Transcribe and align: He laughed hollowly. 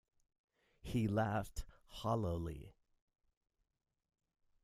He 0.81 1.07
laughed 1.07 1.63
hollowly. 1.85 2.73